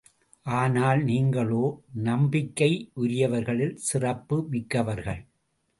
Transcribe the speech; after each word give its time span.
ஆனால் 0.53 1.01
நீங்களோ, 1.03 1.61
நம்பிக்கைக்குரியவர்களில் 2.03 3.75
சிறப்பு 3.83 4.47
மிக்கவர்கள். 4.49 5.23